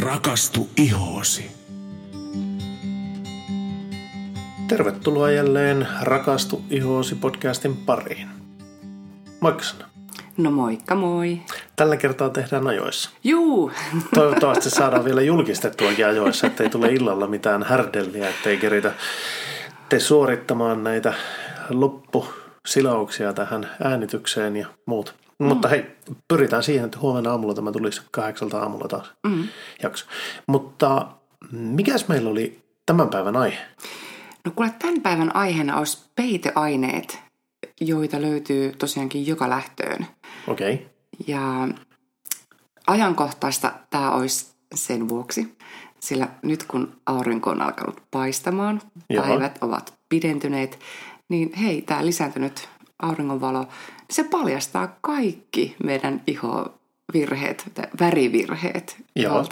[0.00, 1.50] Rakastu ihoosi.
[4.68, 8.28] Tervetuloa jälleen Rakastu ihoosi podcastin pariin.
[9.40, 9.88] Moikka Sanna.
[10.36, 11.40] No moikka moi.
[11.76, 13.10] Tällä kertaa tehdään ajoissa.
[13.24, 13.72] Juu.
[14.14, 18.92] Toivottavasti saadaan vielä julkistettuakin ajoissa, ettei tule illalla mitään härdelliä, ettei keritä
[19.88, 21.14] te suorittamaan näitä
[21.70, 25.25] loppusilauksia tähän äänitykseen ja muut.
[25.38, 25.46] Mm.
[25.46, 25.84] Mutta hei,
[26.28, 29.48] pyritään siihen, että huomenna aamulla tämä tulisi kahdeksalta aamulla taas mm.
[29.82, 30.06] jakso.
[30.46, 31.06] Mutta
[31.52, 33.58] mikäs meillä oli tämän päivän aihe?
[34.44, 37.18] No kuule, tämän päivän aiheena olisi peiteaineet,
[37.80, 40.06] joita löytyy tosiaankin joka lähtöön.
[40.48, 40.74] Okei.
[40.74, 40.86] Okay.
[41.26, 41.68] Ja
[42.86, 45.56] ajankohtaista tämä olisi sen vuoksi,
[46.00, 49.24] sillä nyt kun aurinko on alkanut paistamaan, Joo.
[49.24, 50.78] päivät ovat pidentyneet,
[51.28, 52.68] niin hei, tämä lisääntynyt
[53.02, 53.68] auringonvalo,
[54.10, 57.64] se paljastaa kaikki meidän ihovirheet,
[58.00, 59.44] värivirheet Joo.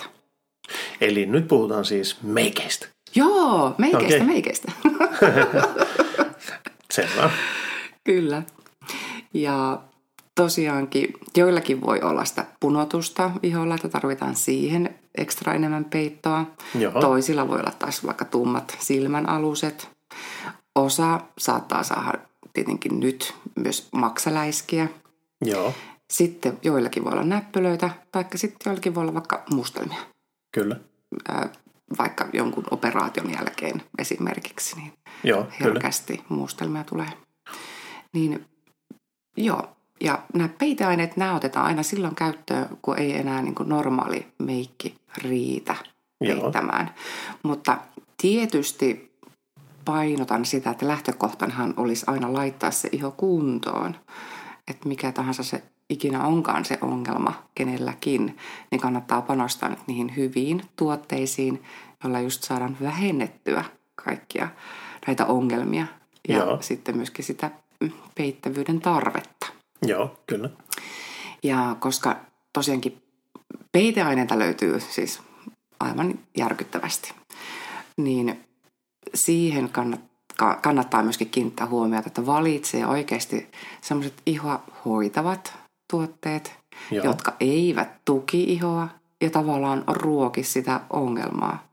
[1.00, 2.86] Eli nyt puhutaan siis meikeistä.
[3.14, 4.26] Joo, meikeistä, okay.
[4.26, 4.72] meikeistä.
[6.94, 7.30] Selvä.
[8.04, 8.42] Kyllä.
[9.34, 9.80] Ja
[10.34, 16.46] tosiaankin joillakin voi olla sitä punotusta iholla, että tarvitaan siihen ekstra enemmän peittoa.
[16.78, 17.00] Joo.
[17.00, 19.88] Toisilla voi olla taas vaikka tummat silmän aluset.
[20.74, 22.18] Osa saattaa saada
[22.54, 24.88] tietenkin nyt myös maksaläiskiä.
[25.44, 25.74] Joo.
[26.12, 30.00] Sitten joillakin voi olla näppölöitä, tai sitten joillakin voi olla vaikka mustelmia.
[30.54, 30.76] Kyllä.
[31.98, 34.92] vaikka jonkun operaation jälkeen esimerkiksi, niin
[35.24, 36.28] Joo, herkästi kyllä.
[36.28, 37.08] mustelmia tulee.
[38.12, 38.46] Niin
[39.36, 44.26] joo, ja nämä peiteaineet, nämä otetaan aina silloin käyttöön, kun ei enää niin kuin normaali
[44.38, 45.76] meikki riitä
[46.18, 46.86] peittämään.
[46.86, 47.36] Joo.
[47.42, 47.78] Mutta
[48.16, 49.13] tietysti
[49.84, 53.96] painotan sitä, että lähtökohtanhan olisi aina laittaa se iho kuntoon.
[54.68, 58.36] Että mikä tahansa se ikinä onkaan se ongelma kenelläkin,
[58.70, 61.62] niin kannattaa panostaa nyt niihin hyviin tuotteisiin,
[62.04, 63.64] joilla just saadaan vähennettyä
[64.04, 64.48] kaikkia
[65.06, 65.86] näitä ongelmia
[66.28, 66.58] ja Joo.
[66.60, 67.50] sitten myöskin sitä
[68.14, 69.46] peittävyyden tarvetta.
[69.86, 70.50] Joo, kyllä.
[71.42, 72.16] Ja koska
[72.52, 73.02] tosiaankin
[73.72, 75.22] peiteaineita löytyy siis
[75.80, 77.12] aivan järkyttävästi,
[77.96, 78.44] niin
[79.14, 83.50] siihen kannattaa, kannattaa myöskin kiinnittää huomiota, että valitsee oikeasti
[83.80, 85.52] sellaiset ihoa hoitavat
[85.90, 86.56] tuotteet,
[86.90, 87.04] Joo.
[87.04, 88.88] jotka eivät tuki ihoa
[89.20, 91.64] ja tavallaan ruoki sitä ongelmaa.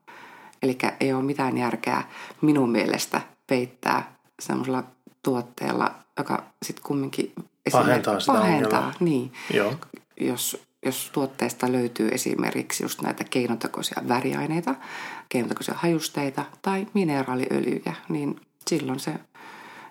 [0.62, 2.04] Eli ei ole mitään järkeä
[2.42, 4.84] minun mielestä peittää semmoisella
[5.24, 7.34] tuotteella, joka sitten kumminkin
[7.72, 9.34] pahentaa sitä pahentaa, niin.
[9.54, 9.74] Joo.
[10.20, 14.76] Jos, jos tuotteesta löytyy esimerkiksi just näitä keinotekoisia väriaineita,
[15.30, 19.14] keinotekoisia hajusteita tai mineraaliöljyjä, niin silloin se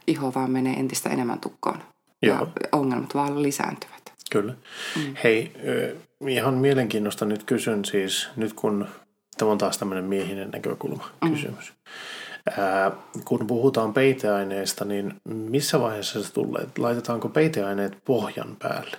[0.06, 1.82] iho vaan menee entistä enemmän tukkoon.
[2.22, 2.36] Joo.
[2.36, 4.12] Ja ongelmat vaan lisääntyvät.
[4.30, 4.54] Kyllä.
[4.96, 5.14] Mm.
[5.24, 5.52] Hei,
[6.28, 8.86] ihan mielenkiinnosta nyt kysyn siis, nyt kun
[9.38, 11.30] tämä on taas tämmöinen miehinen näkökulma mm.
[11.30, 11.72] kysymys.
[12.58, 12.92] Ää,
[13.24, 16.66] kun puhutaan peiteaineista, niin missä vaiheessa se tulee?
[16.78, 18.96] Laitetaanko peiteaineet pohjan päälle?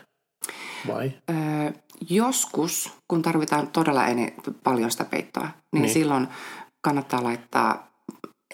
[0.88, 1.12] Vai?
[1.30, 1.72] Öö,
[2.10, 4.34] joskus, kun tarvitaan todella eni,
[4.64, 6.28] paljon sitä peittoa, niin, niin silloin
[6.82, 7.92] kannattaa laittaa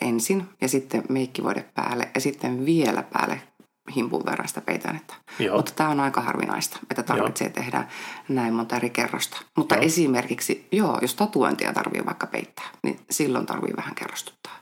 [0.01, 3.41] ensin ja sitten meikkivoide päälle ja sitten vielä päälle
[3.95, 5.15] himpun verran sitä peiteainetta.
[5.39, 5.55] Joo.
[5.55, 7.53] Mutta tämä on aika harvinaista, että tarvitsee joo.
[7.53, 7.87] tehdä
[8.29, 9.37] näin monta eri kerrosta.
[9.57, 9.83] Mutta joo.
[9.83, 14.53] esimerkiksi, joo, jos tatuointia tarvii vaikka peittää, niin silloin tarvii vähän kerrostuttaa.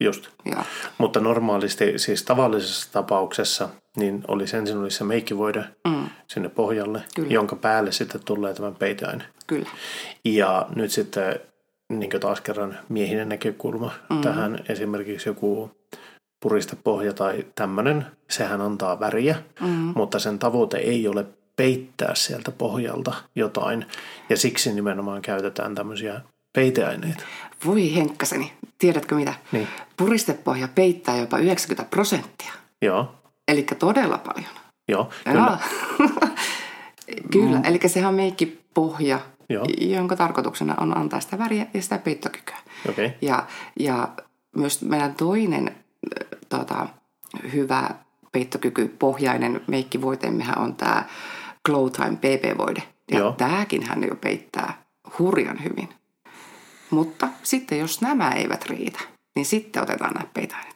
[0.00, 0.28] Just.
[0.44, 0.64] Ja.
[0.98, 6.06] Mutta normaalisti, siis tavallisessa tapauksessa, niin olisi ensin olisi se meikkivoide mm.
[6.26, 7.32] sinne pohjalle, Kyllä.
[7.32, 9.24] jonka päälle sitten tulee tämän peiteaine.
[9.46, 9.68] Kyllä.
[10.24, 11.40] Ja nyt sitten
[11.88, 14.20] niin taas kerran miehinen näkökulma mm.
[14.20, 15.70] tähän esimerkiksi joku
[16.42, 19.92] puristepohja tai tämmöinen, sehän antaa väriä, mm.
[19.94, 23.86] mutta sen tavoite ei ole peittää sieltä pohjalta jotain.
[24.28, 26.20] Ja siksi nimenomaan käytetään tämmöisiä
[26.52, 27.24] peiteaineita.
[27.66, 29.34] Voi henkkaseni, tiedätkö mitä?
[29.52, 29.68] Niin.
[29.96, 32.52] Puristepohja peittää jopa 90 prosenttia.
[32.82, 33.14] Joo.
[33.48, 34.50] Eli todella paljon.
[34.88, 35.58] Joo, kyllä.
[37.32, 37.64] kyllä, mm.
[37.64, 39.64] eli sehän on meikkipohja, Joo.
[39.78, 42.56] jonka tarkoituksena on antaa sitä väriä ja sitä peittokykyä.
[42.88, 43.10] Okay.
[43.22, 43.46] Ja,
[43.80, 44.08] ja
[44.56, 45.74] myös meidän toinen
[46.48, 46.88] tota,
[47.52, 47.90] hyvä
[48.32, 51.04] peittokyky pohjainen meikkivoiteemmehän on tämä
[51.66, 52.82] Glow Time PP-voide.
[53.10, 53.32] Ja Joo.
[53.32, 54.84] tämäkin hän jo peittää
[55.18, 55.88] hurjan hyvin.
[56.90, 59.00] Mutta sitten jos nämä eivät riitä,
[59.36, 60.73] niin sitten otetaan käyttöön.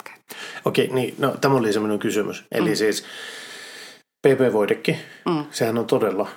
[0.64, 2.44] Okei, niin no, tämä oli se minun kysymys.
[2.52, 2.76] Eli mm.
[2.76, 3.04] siis
[4.26, 4.96] PP-voidekin,
[5.28, 5.44] mm.
[5.50, 6.28] sehän on todella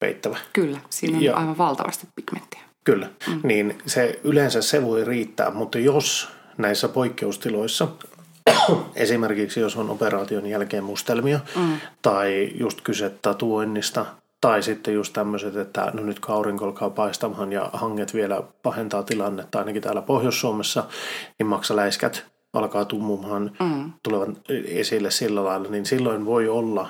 [0.00, 0.38] peittävä.
[0.52, 2.60] Kyllä, siinä on ja, aivan valtavasti pigmenttiä.
[2.84, 3.40] Kyllä, mm.
[3.42, 6.28] niin se yleensä se voi riittää, mutta jos
[6.58, 7.88] näissä poikkeustiloissa,
[8.94, 11.76] esimerkiksi jos on operaation jälkeen mustelmia mm.
[12.02, 14.06] tai just kyse tatuoinnista
[14.40, 19.02] Tai sitten just tämmöiset, että no nyt kun aurinko alkaa paistamaan ja hanget vielä pahentaa
[19.02, 20.84] tilannetta, ainakin täällä Pohjois-Suomessa,
[21.38, 23.92] niin maksaläiskät alkaa tummumaan, mm.
[24.02, 26.88] tulevan esille sillä lailla, niin silloin voi olla,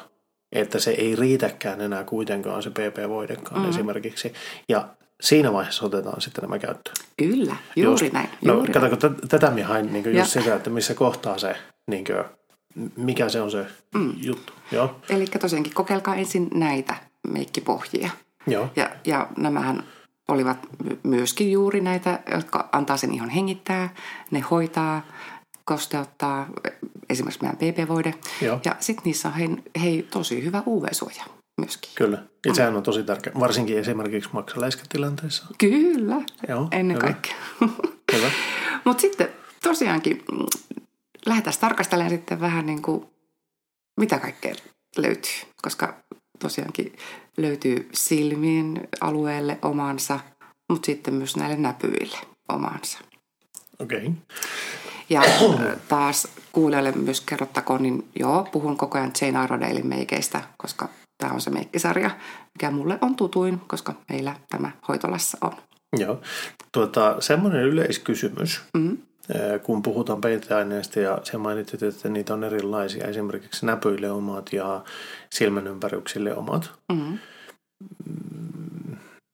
[0.53, 3.69] että se ei riitäkään enää kuitenkaan se PP-voidekaan mm.
[3.69, 4.33] esimerkiksi.
[4.69, 4.89] Ja
[5.21, 6.97] siinä vaiheessa otetaan sitten nämä käyttöön.
[7.17, 8.29] Kyllä, juuri just, näin.
[8.45, 11.57] No, juuri katsoko, t- tätä minä hain niin just sitä, että missä kohtaa se,
[11.87, 12.25] niin kuin,
[12.97, 14.15] mikä se on se mm.
[14.17, 14.53] juttu.
[14.73, 14.97] Joo.
[15.09, 16.95] Eli tosiaankin kokeilkaa ensin näitä
[17.29, 18.11] meikkipohjia.
[18.47, 18.71] Joo.
[18.77, 19.83] Ja, ja nämähän
[20.29, 20.59] olivat
[21.03, 23.95] myöskin juuri näitä, jotka antaa sen ihon hengittää,
[24.31, 25.03] ne hoitaa,
[25.65, 26.49] kosteuttaa,
[27.11, 28.15] esimerkiksi meidän PP-voide.
[28.41, 28.61] Joo.
[28.65, 29.49] Ja sitten niissä on hei,
[29.81, 31.25] hei, tosi hyvä UV-suoja
[31.61, 31.91] myöskin.
[31.95, 32.17] Kyllä.
[32.47, 32.55] Ja mm.
[32.55, 35.47] sehän on tosi tärkeä, varsinkin esimerkiksi maksaläiskätilanteissa.
[35.59, 36.17] Kyllä,
[36.49, 37.07] Joo, ennen hyvä.
[37.07, 37.37] kaikkea.
[38.13, 38.31] Hyvä.
[38.85, 39.29] Mutta sitten
[39.63, 40.47] tosiaankin mm,
[41.27, 43.07] lähdetään tarkastelemaan sitten vähän niin kuin,
[44.01, 44.55] mitä kaikkea
[44.97, 45.49] löytyy.
[45.63, 45.95] Koska
[46.39, 46.97] tosiaankin
[47.37, 50.21] löytyy silmien alueelle omansa,
[50.69, 52.19] mutta sitten myös näille näpyille
[52.49, 52.99] omansa.
[53.79, 53.99] Okei.
[53.99, 54.13] Okay.
[55.13, 55.23] Ja
[55.89, 60.89] taas kuulijoille myös kerrottakoon, niin joo, puhun koko ajan Jane Arrodalein meikeistä, koska
[61.19, 62.11] tämä on se meikkisarja,
[62.55, 65.53] mikä mulle on tutuin, koska meillä tämä hoitolassa on.
[65.99, 66.21] Joo.
[66.73, 68.99] Tuota, semmoinen yleiskysymys, mm-hmm.
[69.63, 74.85] kun puhutaan peiteaineista ja se mainitsit, että niitä on erilaisia, esimerkiksi näpyille omat ja
[75.35, 76.73] silmänympäryksille omat.
[76.93, 77.19] Mm-hmm.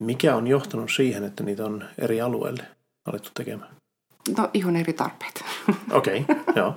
[0.02, 2.64] Mikä on johtanut siihen, että niitä on eri alueille
[3.06, 3.77] alettu tekemään?
[4.38, 5.44] No ihan eri tarpeet.
[5.90, 6.74] Okei, okay, joo.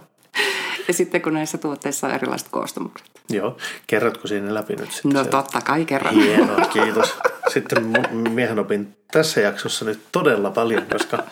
[0.88, 3.12] ja sitten kun näissä tuotteissa on erilaiset koostumukset.
[3.30, 3.58] Joo.
[3.88, 5.12] Kerrotko siinä läpi nyt sitten?
[5.14, 5.30] No se?
[5.30, 6.16] totta kai kerran.
[6.16, 7.18] Hienoa, kiitos.
[7.48, 7.94] Sitten
[8.30, 11.24] miehen opin tässä jaksossa nyt todella paljon, koska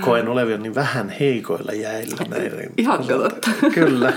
[0.00, 2.70] koen olevan niin vähän heikoilla jäillä näiden.
[2.78, 3.50] Ihan totta.
[3.74, 4.12] Kyllä.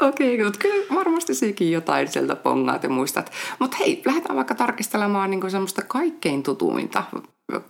[0.00, 3.32] Okei, okay, mutta kyllä varmasti sekin jotain sieltä pongaat ja muistat.
[3.58, 7.04] Mutta hei, lähdetään vaikka tarkistelemaan niin semmoista kaikkein tutuinta,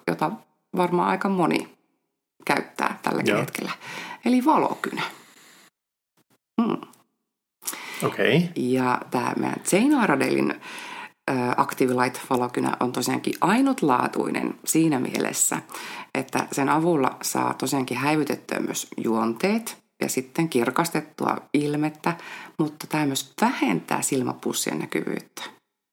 [0.06, 0.30] jota
[0.76, 1.77] varmaan aika moni
[3.18, 3.40] tälläkin Joo.
[3.40, 3.72] hetkellä.
[4.24, 5.02] Eli valokynä.
[6.62, 6.76] Hmm.
[8.02, 8.36] Okei.
[8.36, 8.48] Okay.
[8.56, 10.60] Ja tämä meidän Jane Aradelin
[11.56, 15.62] Active Light-valokynä on tosiaankin ainutlaatuinen siinä mielessä,
[16.14, 22.16] että sen avulla saa tosiaankin häivytettyä myös juonteet ja sitten kirkastettua ilmettä,
[22.58, 25.42] mutta tämä myös vähentää silmäpussien näkyvyyttä.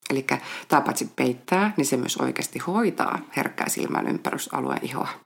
[0.10, 0.26] Eli
[0.68, 5.25] tämä paitsi peittää, niin se myös oikeasti hoitaa herkkää silmän ympärysalueen ihoa.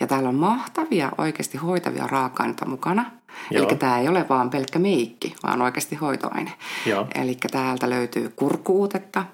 [0.00, 3.10] Ja täällä on mahtavia, oikeasti hoitavia raaka-aineita mukana.
[3.50, 6.52] Eli tämä ei ole vaan pelkkä meikki, vaan oikeasti hoitoaine.
[7.14, 9.24] Eli täältä löytyy kurkuutetta,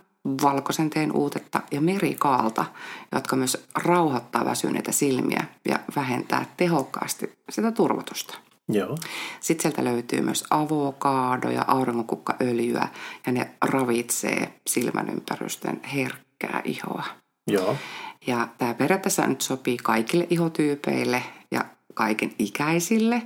[0.42, 2.64] valkoisen teen uutetta ja merikaalta,
[3.12, 8.38] jotka myös rauhoittaa väsyneitä silmiä ja vähentää tehokkaasti sitä turvotusta.
[8.68, 8.96] Joo.
[9.40, 12.88] Sitten sieltä löytyy myös avokaadoja, auringonkukkaöljyä
[13.26, 17.04] ja ne ravitsee silmän ympärysten herkkää ihoa.
[17.46, 17.76] Joo.
[18.26, 21.64] Ja tämä periaatteessa nyt sopii kaikille ihotyypeille ja
[21.94, 23.22] kaiken ikäisille,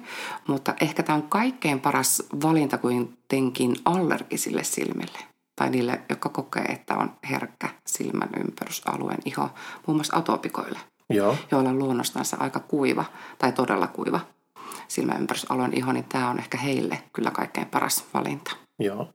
[0.46, 5.18] mutta ehkä tämä on kaikkein paras valinta kuitenkin allergisille silmille
[5.56, 9.50] tai niille, jotka kokee, että on herkkä silmän ympärysalueen iho,
[9.86, 10.78] muun muassa atopikoille,
[11.10, 11.36] Joo.
[11.50, 13.04] joilla on luonnostansa aika kuiva
[13.38, 14.20] tai todella kuiva
[14.88, 18.56] silmän ympärysalueen iho, niin tämä on ehkä heille kyllä kaikkein paras valinta.
[18.78, 19.08] Joo.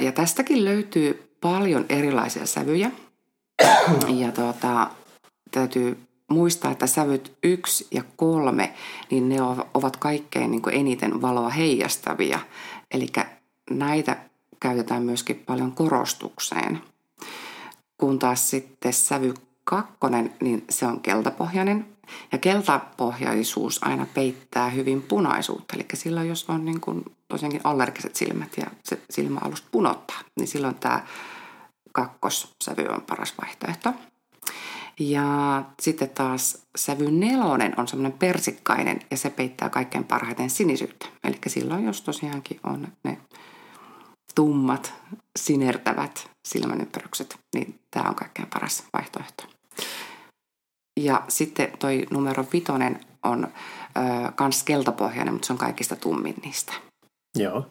[0.00, 2.90] Ja tästäkin löytyy paljon erilaisia sävyjä.
[4.08, 4.90] Ja tuota,
[5.50, 5.98] täytyy
[6.28, 8.74] muistaa, että sävyt yksi ja kolme,
[9.10, 9.36] niin ne
[9.74, 12.38] ovat kaikkein niin eniten valoa heijastavia.
[12.90, 13.06] Eli
[13.70, 14.16] näitä
[14.60, 16.80] käytetään myöskin paljon korostukseen.
[17.98, 19.34] Kun taas sitten sävy
[19.64, 21.86] kakkonen, niin se on keltapohjainen.
[22.32, 25.76] Ja keltapohjaisuus aina peittää hyvin punaisuutta.
[25.76, 30.74] Eli silloin, jos on niin kuin tosiaankin allergiset silmät ja se silmäalusta punottaa, niin silloin
[30.74, 31.06] tämä
[31.92, 33.92] kakkossävy on paras vaihtoehto.
[35.00, 41.06] Ja sitten taas sävy nelonen on semmoinen persikkainen ja se peittää kaikkein parhaiten sinisyyttä.
[41.24, 43.18] Eli silloin, jos tosiaankin on ne
[44.34, 44.94] tummat,
[45.38, 49.44] sinertävät silmänymppärykset, niin tämä on kaikkein paras vaihtoehto.
[51.00, 53.48] Ja sitten toi numero vitonen on
[54.34, 56.72] kans keltapohjainen, mutta se on kaikista tummin niistä.
[57.36, 57.66] Joo.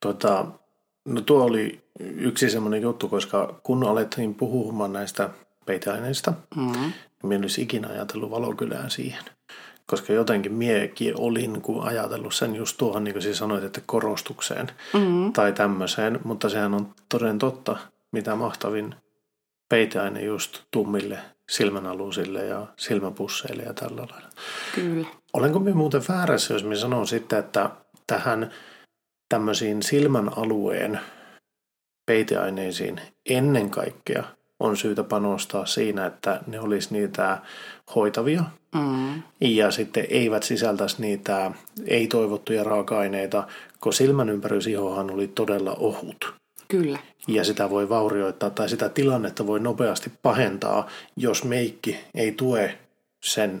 [0.00, 0.46] Tota,
[1.04, 5.30] no tuo oli yksi semmoinen juttu, koska kun alettiin puhumaan näistä
[5.66, 6.92] peiteaineista, mm-hmm.
[7.22, 9.24] niin olisi ikinä ajatellut valokylää siihen.
[9.86, 14.66] Koska jotenkin miekin olin kun ajatellut sen just tuohon, niin kuin siis sanoit, että korostukseen
[14.94, 15.32] mm-hmm.
[15.32, 17.76] tai tämmöiseen, mutta sehän on toden totta,
[18.12, 18.94] mitä mahtavin
[19.68, 21.18] peiteaine just tummille
[21.50, 24.28] silmänalusille ja silmäpusseille ja tällä lailla.
[24.74, 25.06] Kyllä.
[25.32, 27.70] Olenko minä muuten väärässä, jos minä sanon sitten, että
[28.06, 28.50] tähän
[29.30, 31.00] tämmöisiin silmän alueen
[32.06, 34.24] peiteaineisiin ennen kaikkea
[34.60, 37.38] on syytä panostaa siinä, että ne olisi niitä
[37.94, 38.44] hoitavia
[38.74, 39.22] mm.
[39.40, 41.52] ja sitten eivät sisältäisi niitä
[41.86, 43.46] ei-toivottuja raaka-aineita,
[43.80, 46.34] kun silmän ympärysihohan oli todella ohut.
[46.68, 46.98] Kyllä.
[47.28, 52.78] Ja sitä voi vaurioittaa tai sitä tilannetta voi nopeasti pahentaa, jos meikki ei tue
[53.24, 53.60] sen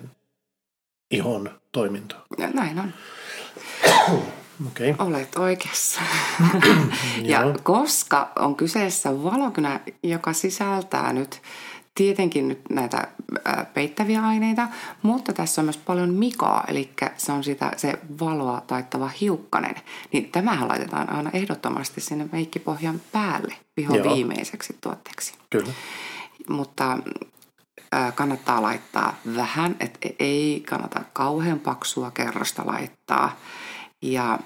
[1.10, 2.24] ihon toimintaa.
[2.54, 2.92] Näin on.
[4.66, 4.94] Okay.
[4.98, 6.00] Olet oikeassa.
[7.22, 11.42] ja koska on kyseessä valokynä, joka sisältää nyt
[11.94, 13.08] tietenkin nyt näitä
[13.74, 14.68] peittäviä aineita,
[15.02, 19.74] mutta tässä on myös paljon mikaa, eli se on sitä, se valoa taittava hiukkanen.
[20.12, 24.14] Niin tämähän laitetaan aina ehdottomasti sinne meikkipohjan päälle viho Joo.
[24.14, 25.34] viimeiseksi tuotteeksi.
[25.50, 25.72] Kyllä.
[26.48, 26.98] Mutta
[28.14, 33.36] kannattaa laittaa vähän, että ei kannata kauhean paksua kerrosta laittaa.
[34.02, 34.38] Ja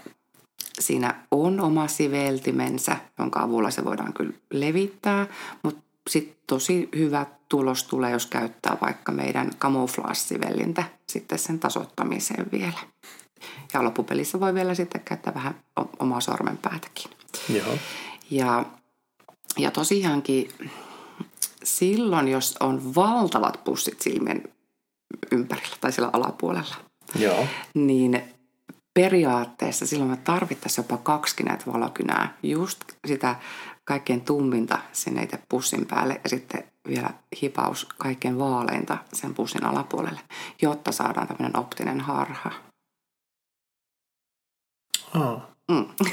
[0.81, 5.27] siinä on oma siveltimensä, jonka avulla se voidaan kyllä levittää,
[5.63, 12.79] mutta sitten tosi hyvä tulos tulee, jos käyttää vaikka meidän camouflage-sivellintä sitten sen tasoittamiseen vielä.
[13.75, 15.61] Ja loppupelissä voi vielä sitten käyttää vähän
[15.99, 17.11] omaa sormenpäätäkin.
[17.49, 17.79] Joo.
[18.31, 18.65] Ja,
[19.59, 20.49] ja tosiaankin
[21.65, 24.43] silloin, jos on valtavat pussit silmien
[25.33, 26.75] ympärillä tai siellä alapuolella,
[27.19, 27.47] Joo.
[27.75, 28.34] niin
[28.95, 32.37] periaatteessa silloin me tarvittaisiin jopa kaksi näitä valokynää.
[32.43, 33.37] Just sitä
[33.85, 37.11] kaikkein tumminta sinne itse pussin päälle ja sitten vielä
[37.43, 40.21] hipaus kaikkein vaaleinta sen pussin alapuolelle,
[40.63, 42.53] jotta saadaan tämmöinen optinen harha.
[45.17, 45.43] Oh.
[45.71, 45.87] Mm.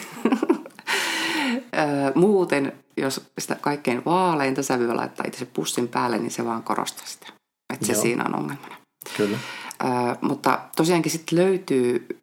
[2.15, 7.27] Muuten, jos sitä kaikkein vaaleinta sävyä laittaa itse pussin päälle, niin se vaan korostaa sitä.
[7.73, 8.01] Että se Joo.
[8.01, 8.75] siinä on ongelmana.
[9.17, 9.37] Kyllä.
[9.83, 9.87] Ö,
[10.21, 12.20] mutta tosiaankin sitten löytyy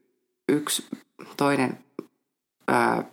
[0.49, 0.87] yksi
[1.37, 1.79] toinen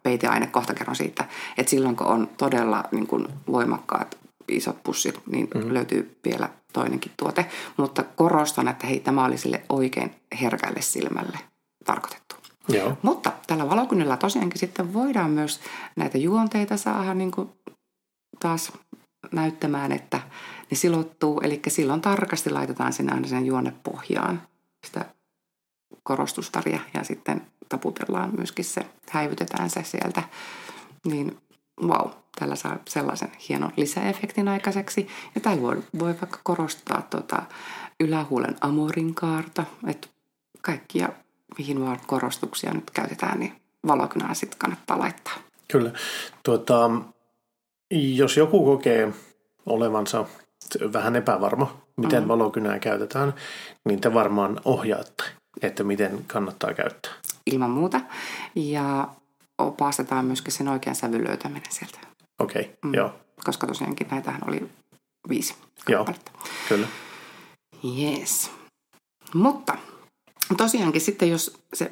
[0.04, 1.26] peiteaine, kohta kerron siitä,
[1.58, 5.74] että silloin kun on todella niin kuin voimakkaat isot pussit, niin mm-hmm.
[5.74, 7.46] löytyy vielä toinenkin tuote.
[7.78, 11.40] Mutta korostan, että hei, tämä oli sille oikein herkälle silmälle
[11.86, 12.36] tarkoitettu.
[12.68, 12.98] Joo.
[13.02, 15.60] Mutta tällä valokunnilla tosiaankin sitten voidaan myös
[15.96, 17.50] näitä juonteita saada niin kuin
[18.40, 18.72] taas
[19.32, 20.20] näyttämään, että
[20.72, 21.42] ne silottuu.
[21.42, 24.42] Eli silloin tarkasti laitetaan sinne aina sen juonepohjaan
[24.86, 25.06] sitä
[26.06, 30.24] korostusväriä ja sitten taputellaan myöskin se, häivytetään se sieltä.
[31.06, 31.38] Niin
[31.82, 32.10] wow,
[32.40, 35.08] tällä saa sellaisen hienon lisäefektin aikaiseksi.
[35.36, 37.44] Ja tällä voi, voi vaikka korostaa tota
[38.00, 40.08] ylähuulen amorinkaarta, että
[40.62, 41.10] kaikkia,
[41.58, 43.56] mihin vaan korostuksia nyt käytetään, niin
[43.88, 45.34] valokynää sitten kannattaa laittaa.
[45.72, 45.92] Kyllä.
[46.44, 46.92] Tuota,
[47.92, 49.14] jos joku kokee
[49.66, 50.26] olevansa
[50.94, 52.28] vähän epävarma, miten mm.
[52.28, 53.34] valokynää käytetään,
[53.86, 55.24] niin te varmaan ohjaatte
[55.62, 57.12] että miten kannattaa käyttää.
[57.46, 58.02] Ilman muuta.
[58.56, 59.08] Ja
[59.58, 62.00] opastetaan myöskin sen oikean sävyn löytäminen sieltä.
[62.40, 62.94] Okei, okay, mm.
[62.94, 63.14] joo.
[63.44, 64.70] Koska tosiaankin näitähän oli
[65.30, 65.56] viisi
[65.90, 66.08] Joo,
[66.70, 66.88] kyllä.
[68.00, 68.52] Yes.
[69.34, 69.78] Mutta
[70.58, 71.92] tosiaankin sitten, jos se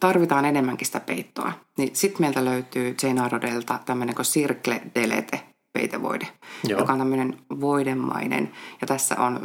[0.00, 5.42] tarvitaan enemmänkin sitä peittoa, niin sitten meiltä löytyy Jane Arodelta tämmöinen kuin Circle Delete
[5.72, 6.28] peitevoide,
[6.64, 6.80] Joo.
[6.80, 9.40] joka on tämmöinen voidemainen ja tässä on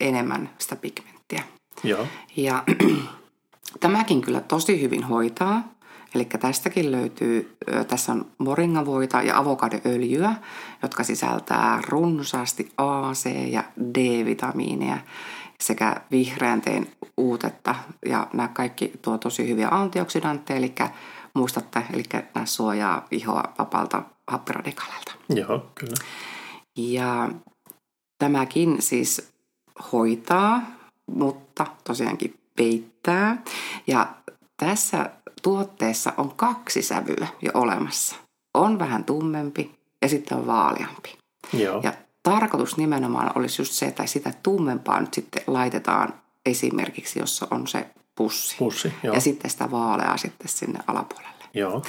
[0.00, 1.42] enemmän sitä pigmenttiä.
[1.82, 2.06] Joo.
[2.36, 2.64] Ja
[3.80, 5.74] tämäkin kyllä tosi hyvin hoitaa.
[6.14, 7.56] Eli tästäkin löytyy,
[7.88, 10.34] tässä on moringavoita ja avokadoöljyä,
[10.82, 13.64] jotka sisältää runsaasti A, C ja
[13.94, 14.98] D-vitamiineja
[15.60, 17.74] sekä vihreän teen uutetta.
[18.06, 20.74] Ja nämä kaikki tuo tosi hyviä antioksidantteja, eli
[21.34, 22.02] muistatte, eli
[22.34, 25.12] nämä suojaa ihoa vapaalta happiradikaaleilta.
[25.28, 25.96] Joo, kyllä.
[26.76, 27.28] Ja
[28.18, 29.32] tämäkin siis
[29.92, 30.62] hoitaa
[31.10, 33.42] mutta tosiaankin peittää.
[33.86, 34.14] Ja
[34.56, 35.10] tässä
[35.42, 38.16] tuotteessa on kaksi sävyä jo olemassa.
[38.54, 41.18] On vähän tummempi ja sitten on vaaleampi.
[41.52, 41.80] Joo.
[41.82, 41.92] Ja
[42.22, 46.14] tarkoitus nimenomaan olisi just se, että sitä tummempaa nyt sitten laitetaan
[46.46, 48.56] esimerkiksi, jossa on se pussi.
[48.58, 49.14] pussi joo.
[49.14, 51.44] Ja sitten sitä vaaleaa sitten sinne alapuolelle.
[51.54, 51.82] Joo.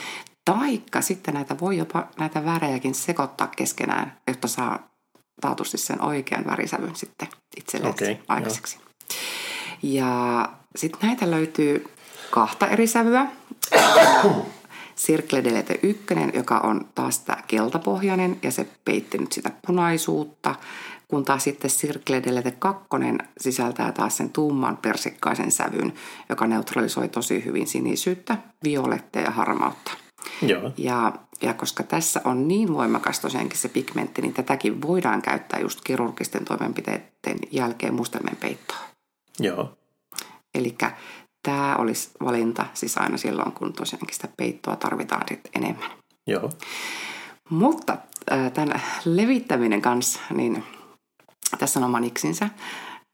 [0.45, 4.89] Taikka sitten näitä voi jopa näitä värejäkin sekoittaa keskenään, jotta saa
[5.41, 8.77] taatusti sen oikean värisävyn sitten itselleen okay, aikaiseksi.
[8.77, 8.84] Joo.
[9.83, 11.85] Ja sitten näitä löytyy
[12.31, 13.27] kahta eri sävyä.
[14.97, 20.55] Circle Delete 1, joka on taas tämä keltapohjainen ja se peitti nyt sitä punaisuutta,
[21.07, 22.85] kun taas sitten Circle Delete 2
[23.39, 25.93] sisältää taas sen tumman persikkaisen sävyn,
[26.29, 29.91] joka neutralisoi tosi hyvin sinisyyttä, violetteja ja harmautta.
[30.41, 30.71] Joo.
[30.77, 35.79] Ja, ja koska tässä on niin voimakas tosiaankin se pigmentti, niin tätäkin voidaan käyttää just
[35.83, 38.94] kirurgisten toimenpiteiden jälkeen mustelmien peittoon.
[39.39, 39.77] Joo.
[40.55, 40.75] Eli
[41.43, 45.91] tämä olisi valinta siis aina silloin, kun tosiaankin sitä peittoa tarvitaan sitten enemmän.
[46.27, 46.49] Joo.
[47.49, 47.97] Mutta
[48.31, 50.63] äh, tämän levittäminen kanssa, niin
[51.59, 52.49] tässä on oma niksinsä,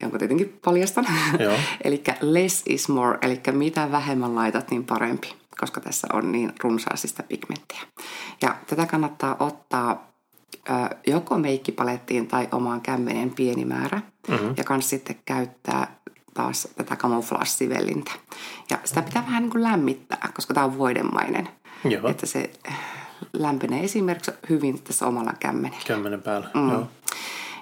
[0.02, 1.06] jonka tietenkin paljastan.
[1.40, 1.58] Joo.
[1.84, 7.08] eli less is more, eli mitä vähemmän laitat, niin parempi, koska tässä on niin runsaasti
[7.08, 7.80] sitä pigmenttiä.
[8.42, 10.12] Ja tätä kannattaa ottaa
[10.70, 14.02] ö, joko meikkipalettiin tai omaan kämmeneen pieni määrä.
[14.28, 14.54] Mm-hmm.
[14.58, 16.01] Ja kans sitten käyttää
[16.34, 18.12] taas tätä camouflage-sivellintä.
[18.70, 21.50] Ja sitä pitää vähän niin kuin lämmittää, koska tämä on voidemainen.
[21.84, 22.08] Joo.
[22.08, 22.52] Että se
[23.34, 25.84] lämpenee esimerkiksi hyvin tässä omalla kämmenellä.
[25.88, 26.70] Kämmenen päällä, mm.
[26.72, 26.88] joo.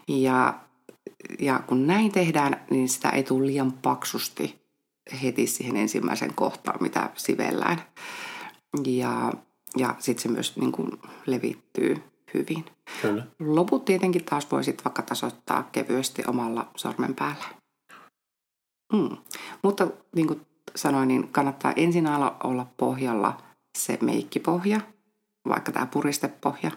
[0.07, 0.53] Ja,
[1.39, 4.61] ja kun näin tehdään, niin sitä ei tule liian paksusti
[5.23, 7.81] heti siihen ensimmäisen kohtaan, mitä sivellään.
[8.85, 9.33] Ja,
[9.77, 10.91] ja sitten se myös niin kuin
[11.25, 12.65] levittyy hyvin.
[13.01, 13.23] Kyllä.
[13.39, 17.45] Loput tietenkin taas voi sitten vaikka tasoittaa kevyesti omalla sormen päällä.
[18.93, 19.17] Mm.
[19.63, 20.41] Mutta niin kuin
[20.75, 22.07] sanoin, niin kannattaa ensin
[22.43, 23.37] olla pohjalla
[23.77, 24.81] se meikkipohja,
[25.47, 26.71] vaikka tämä puristepohja.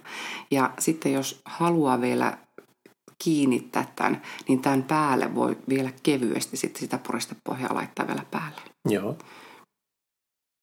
[0.51, 2.39] Ja sitten jos haluaa vielä
[3.25, 8.61] kiinnittää tämän, niin tämän päälle voi vielä kevyesti sitten sitä puristepohjaa laittaa vielä päälle.
[8.89, 9.17] Joo.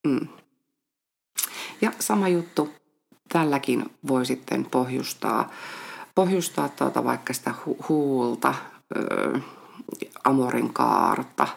[0.08, 0.28] Mm.
[1.82, 2.70] Ja sama juttu,
[3.34, 5.52] tälläkin voi sitten pohjustaa,
[6.16, 8.56] pohjustaa tuota vaikka sitä hu- huulta,
[8.98, 9.40] öö,
[10.24, 11.48] amorin kaarta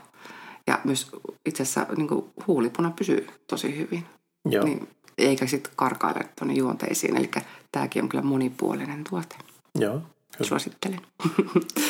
[0.66, 1.10] ja myös
[1.46, 2.08] itse asiassa niin
[2.46, 4.06] huulipuna pysyy tosi hyvin.
[4.50, 4.64] Joo.
[4.64, 4.88] Niin,
[5.18, 7.16] eikä sitten karkaile tuonne juonteisiin.
[7.16, 7.30] Eli
[7.72, 9.36] tämäkin on kyllä monipuolinen tuote.
[9.74, 10.00] Joo.
[10.36, 10.48] Kyllä.
[10.48, 11.00] Suosittelen.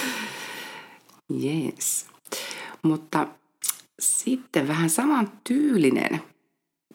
[1.44, 2.06] Jees.
[2.82, 3.28] Mutta
[4.00, 6.22] sitten vähän saman tyylinen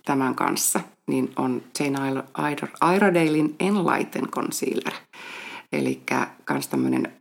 [0.06, 2.24] tämän kanssa, niin on Jane
[2.96, 4.94] Iredalein Enlighten Concealer.
[5.72, 6.01] Eli
[6.46, 7.13] kans tämmöinen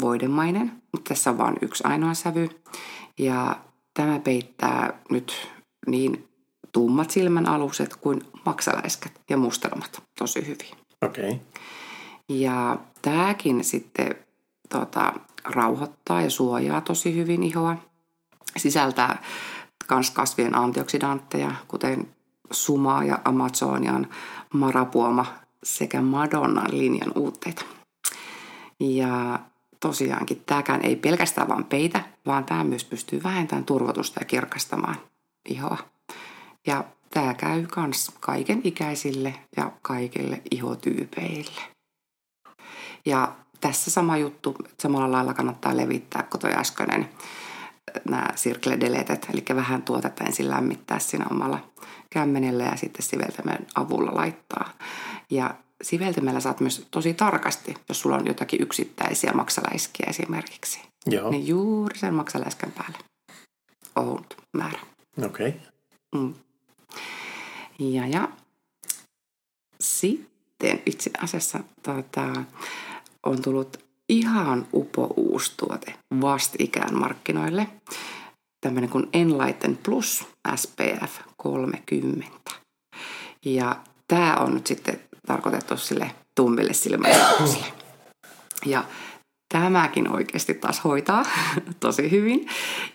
[0.00, 2.50] voidemainen, mutta tässä on vain yksi ainoa sävy.
[3.18, 3.56] Ja
[3.94, 5.50] tämä peittää nyt
[5.86, 6.28] niin
[6.72, 10.86] tummat silmän aluset kuin maksaläiskät ja mustelmat tosi hyvin.
[11.02, 11.30] Okei.
[11.30, 11.38] Okay.
[12.28, 14.14] Ja tämäkin sitten
[14.68, 15.12] tota,
[15.44, 17.76] rauhoittaa ja suojaa tosi hyvin ihoa.
[18.56, 19.22] Sisältää
[19.90, 22.08] myös kasvien antioksidantteja, kuten
[22.50, 24.08] Sumaa ja Amazonian
[24.54, 25.26] marapuoma
[25.62, 27.64] sekä Madonnan linjan uutteita.
[28.80, 29.38] Ja
[29.80, 34.96] tosiaankin tämäkään ei pelkästään vaan peitä, vaan tämä myös pystyy vähentämään turvotusta ja kirkastamaan
[35.48, 35.78] ihoa.
[36.66, 41.60] Ja tämä käy myös kaiken ikäisille ja kaikille ihotyypeille.
[43.06, 47.08] Ja tässä sama juttu, samalla lailla kannattaa levittää, kun toi äskeinen
[48.08, 51.58] nämä circle deletet, eli vähän tuotetta ensin lämmittää siinä omalla
[52.10, 54.70] kämmenellä ja sitten siveltämän avulla laittaa.
[55.30, 60.80] Ja siveltimellä saat myös tosi tarkasti, jos sulla on jotakin yksittäisiä maksaläiskiä esimerkiksi.
[61.06, 61.30] Joo.
[61.30, 62.98] Niin juuri sen maksaläiskän päälle
[63.96, 64.80] ohut määrä.
[65.24, 65.48] Okei.
[65.48, 65.60] Okay.
[66.14, 66.34] Mm.
[67.78, 68.28] Ja, ja
[69.80, 72.44] sitten itse asiassa tota,
[73.26, 73.76] on tullut
[74.08, 77.66] ihan upo uusi tuote vastikään markkinoille.
[78.60, 80.24] Tämmöinen kuin Enlighten Plus
[80.56, 82.30] SPF 30.
[83.44, 83.76] Ja
[84.08, 87.66] tämä on nyt sitten tarkoitettu sille tummille silmäilyksille.
[88.66, 88.84] Ja
[89.48, 91.24] tämäkin oikeasti taas hoitaa
[91.80, 92.48] tosi hyvin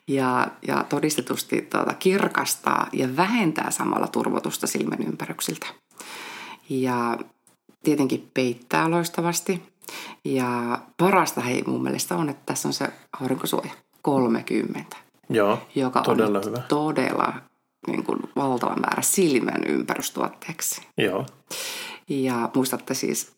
[0.08, 5.68] ja, ja todistetusti tuota, kirkastaa ja vähentää samalla turvotusta silmän ympäryksiltä.
[6.70, 7.18] Ja
[7.84, 9.64] tietenkin peittää loistavasti.
[10.26, 12.88] Ja parasta hei mun mielestä on, että tässä on se
[13.22, 14.98] aurinkosuoja 30.
[15.30, 16.62] Joo, joka todella on hyvä.
[16.68, 17.34] todella
[17.88, 20.82] niin kuin, valtava määrä silmän ympärystuotteeksi.
[20.98, 21.26] Joo.
[22.12, 23.32] Ja muistatte siis,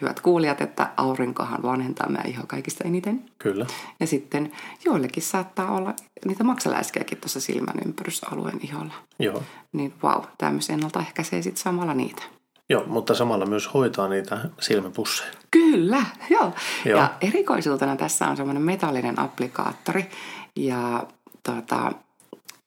[0.00, 3.24] hyvät kuulijat, että aurinkohan vanhentaa meidän ihoa kaikista eniten.
[3.38, 3.66] Kyllä.
[4.00, 4.52] Ja sitten
[4.84, 8.94] joillekin saattaa olla niitä maksaläiskejäkin tuossa silmän ympärysalueen iholla.
[9.18, 9.42] Joo.
[9.72, 12.22] Niin vau, wow, tämä myös ennaltaehkäisee sitten samalla niitä.
[12.68, 15.30] Joo, mutta samalla myös hoitaa niitä silmäpusseja.
[15.50, 16.52] Kyllä, joo.
[16.84, 17.00] Joo.
[17.00, 20.10] Ja erikoisuutena tässä on semmoinen metallinen applikaattori
[20.56, 21.06] ja
[21.42, 21.92] tota,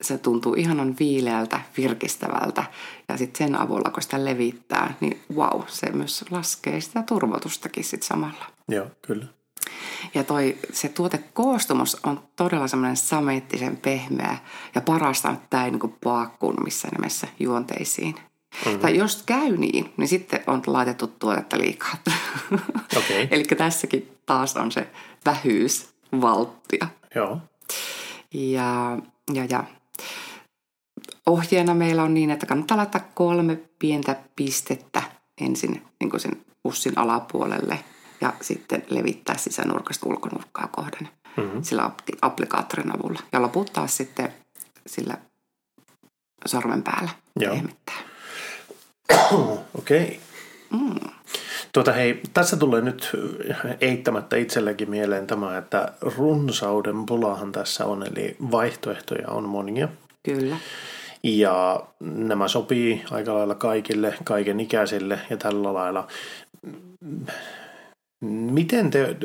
[0.04, 2.64] se tuntuu ihanan viileältä, virkistävältä.
[3.10, 8.08] Ja sitten sen avulla, kun sitä levittää, niin wow, se myös laskee sitä turvotustakin sitten
[8.08, 8.46] samalla.
[8.68, 9.26] Joo, kyllä.
[10.14, 14.38] Ja toi, se tuotekoostumus on todella semmoinen sameettisen pehmeä
[14.76, 18.16] ja parasta, että tämä ei niin paakkuun missään nimessä juonteisiin.
[18.66, 18.80] Mm-hmm.
[18.80, 21.96] Tai jos käy niin, niin sitten on laitettu tuotetta liikaa.
[22.98, 23.28] Okei.
[23.32, 24.88] Eli tässäkin taas on se
[25.26, 25.90] vähyys
[26.22, 26.88] valttia.
[27.16, 27.38] Joo.
[28.34, 28.98] Ja,
[29.34, 29.64] ja, ja
[31.28, 35.04] ohjeena meillä on niin, että kannattaa laittaa kolme pientä pistettä
[35.42, 37.80] ensin niin kuin sen pussin alapuolelle
[38.22, 41.64] ja sitten levittää sisänurkasta ulkonurkkaa kohden mm-hmm.
[41.64, 43.20] sillä applikaattorin avulla.
[43.32, 44.34] Ja loput taas sitten
[44.88, 45.18] sillä
[46.46, 47.10] sormen päällä
[47.40, 47.54] Joo.
[47.54, 47.96] pehmittää.
[49.80, 50.04] Okei.
[50.04, 50.18] Okay.
[50.82, 51.10] Mm.
[51.74, 53.12] Tuota hei, tässä tulee nyt
[53.82, 59.88] eittämättä itselläkin mieleen tämä, että runsauden pulahan tässä on, eli vaihtoehtoja on monia.
[60.24, 60.58] Kyllä.
[61.24, 66.08] Ja nämä sopii aika lailla kaikille, kaiken ikäisille ja tällä lailla.
[68.52, 69.18] Miten te,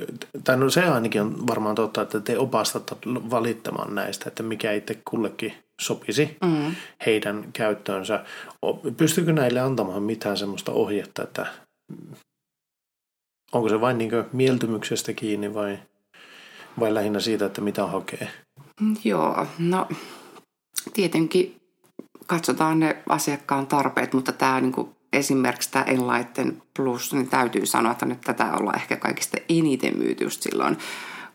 [0.44, 4.98] tai no se ainakin on varmaan totta, että te opastatte valittamaan näistä, että mikä itse
[5.10, 6.74] kullekin sopisi mm.
[7.06, 8.24] heidän käyttöönsä.
[8.96, 11.46] Pystyykö näille antamaan mitään semmoista ohjetta, että
[13.52, 15.78] onko se vain niin mieltymyksestä kiinni vai,
[16.80, 18.28] vai lähinnä siitä, että mitä hakee?
[19.04, 19.88] Joo, no
[20.94, 21.58] tietenkin
[22.28, 27.92] katsotaan ne asiakkaan tarpeet, mutta tämä niin kuin esimerkiksi tämä Enlighten Plus, niin täytyy sanoa,
[27.92, 30.78] että nyt tätä ollaan ehkä kaikista eniten myyty just silloin,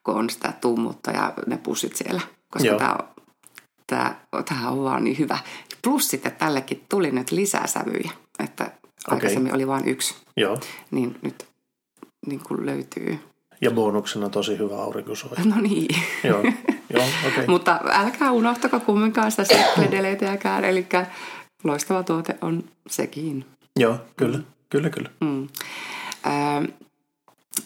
[0.03, 2.21] kun on sitä tummutta ja ne pussit siellä.
[2.49, 2.79] Koska Joo.
[2.79, 2.97] tämä,
[3.87, 4.15] tämä,
[4.49, 5.37] tämä on vaan niin hyvä.
[5.81, 8.11] Plus sitten tällekin tuli nyt lisää sävyjä,
[8.43, 8.79] että okay.
[9.07, 10.15] aikaisemmin oli vain yksi.
[10.37, 10.59] Joo.
[10.91, 11.47] Niin nyt
[12.25, 13.19] niin kuin löytyy.
[13.61, 15.45] Ja bonuksena tosi hyvä aurinkosuoja.
[15.45, 15.95] No niin.
[16.23, 16.43] Joo,
[16.89, 17.47] Joo okay.
[17.53, 20.87] Mutta älkää unohtako kumminkaan sitä setledeleiteäkään, eli
[21.63, 23.45] loistava tuote on sekin.
[23.79, 24.39] Joo, kyllä,
[24.69, 25.09] kyllä, kyllä.
[25.21, 25.47] Mm.
[26.27, 26.67] Äh,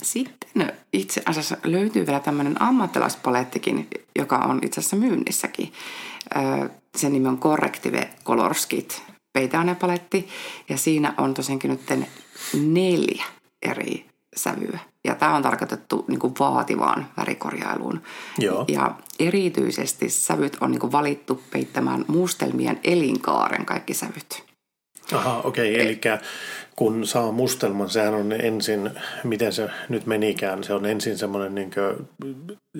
[0.01, 5.73] sitten itse asiassa löytyy vielä tämmöinen ammattilaispalettikin, joka on itse asiassa myynnissäkin.
[6.35, 10.27] Äh, sen nimi on Corrective Color Skit peiteainepaletti
[10.69, 12.07] ja siinä on tosiaankin nyt
[12.53, 13.25] neljä
[13.61, 14.79] eri sävyä.
[15.07, 18.01] Ja tämä on tarkoitettu niin kuin vaativaan värikorjailuun.
[18.39, 18.65] Joo.
[18.67, 24.43] Ja erityisesti sävyt on niin kuin valittu peittämään mustelmien elinkaaren kaikki sävyt.
[25.13, 25.73] Aha, okei.
[25.73, 25.85] Okay.
[25.85, 25.99] Eli
[26.75, 28.91] kun saa mustelman, sehän on ensin,
[29.23, 31.71] miten se nyt menikään, se on ensin semmoinen niin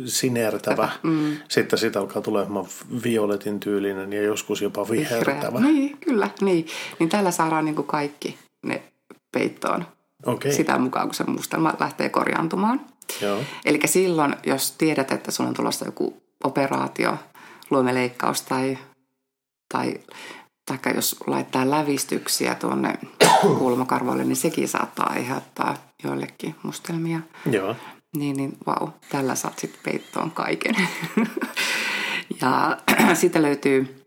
[0.05, 0.89] sinertävä.
[1.03, 1.37] Mm.
[1.49, 2.65] Sitten siitä alkaa tulemaan
[3.03, 5.59] violetin tyylinen ja joskus jopa vihertävä.
[5.59, 6.29] Niin, kyllä.
[6.41, 6.67] Niin,
[6.99, 8.83] niin tällä saadaan niin kuin kaikki ne
[9.31, 9.85] peittoon
[10.25, 10.51] okay.
[10.51, 12.81] sitä mukaan, kun se mustelma lähtee korjaantumaan.
[13.65, 17.17] Eli silloin, jos tiedät, että sulla on tulossa joku operaatio,
[17.69, 18.77] luomeleikkaus tai,
[19.73, 19.99] tai
[20.65, 22.93] taikka jos laittaa lävistyksiä tuonne
[23.59, 27.19] kulmakarvoille, niin sekin saattaa aiheuttaa joillekin mustelmia.
[27.51, 27.75] Joo.
[28.17, 30.75] Niin, niin vau, tällä saat sitten peittoon kaiken.
[32.41, 32.77] ja
[33.13, 34.05] sitten löytyy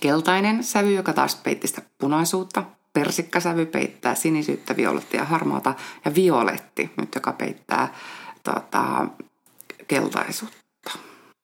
[0.00, 2.64] keltainen sävy, joka taas peitti sitä punaisuutta.
[3.00, 5.74] Persikkasävy peittää sinisyyttä, violettia ja harmaata.
[6.04, 7.94] Ja violetti nyt, joka peittää
[8.42, 9.06] tota,
[9.88, 10.98] keltaisuutta.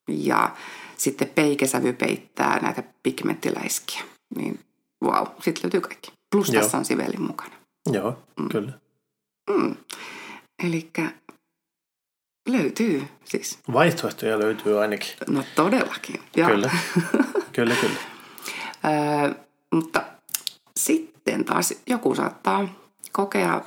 [0.08, 0.50] Ja
[0.96, 4.02] sitten peikesävy peittää näitä pigmenttiläiskiä
[4.36, 4.60] niin
[5.04, 6.12] wow, sitten löytyy kaikki.
[6.30, 6.62] Plus Joo.
[6.62, 7.54] tässä on sivelin mukana.
[7.92, 8.48] Joo, mm.
[8.48, 8.72] kyllä.
[9.50, 9.76] Mm.
[10.64, 10.90] Eli
[12.48, 13.58] löytyy siis.
[13.72, 15.08] Vaihtoehtoja löytyy ainakin.
[15.28, 16.48] No todellakin, Joo.
[16.48, 16.70] Kyllä,
[17.56, 17.98] kyllä, kyllä.
[18.84, 19.34] Ö,
[19.72, 20.02] mutta
[20.80, 22.68] sitten taas joku saattaa
[23.12, 23.60] kokea,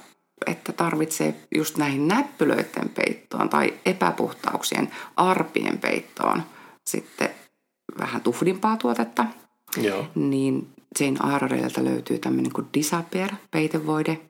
[0.45, 6.43] että tarvitsee just näihin näppylöiden peittoon tai epäpuhtauksien arpien peittoon
[6.87, 7.29] sitten
[7.99, 9.25] vähän tuhdimpaa tuotetta.
[9.77, 10.07] Joo.
[10.15, 10.67] niin
[10.99, 14.21] Jane Aarorelta löytyy tämmöinen kuin Disappear peitevoide.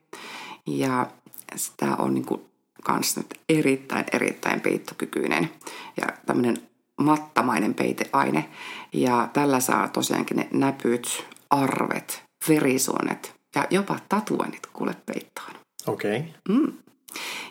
[0.68, 1.08] Ja
[1.56, 2.42] sitä on niin kuin
[2.84, 5.50] kans nyt erittäin, erittäin peittokykyinen
[6.02, 6.58] ja tämmöinen
[6.98, 8.50] mattamainen peiteaine.
[8.94, 15.52] Ja tällä saa tosiaankin ne näpyt, arvet, verisuonet ja jopa tatuoinnit kuule peittoon.
[15.88, 16.18] Okei.
[16.18, 16.32] Okay.
[16.50, 16.74] Mm.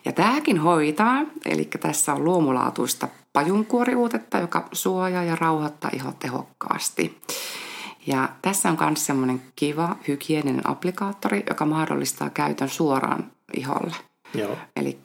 [0.05, 7.21] Ja tämäkin hoitaa, eli tässä on luomulaatuista pajunkuoriuutetta, joka suojaa ja rauhoittaa iho tehokkaasti.
[8.07, 13.97] Ja tässä on myös semmoinen kiva hygieninen applikaattori, joka mahdollistaa käytön suoraan iholle.
[14.77, 14.99] Eli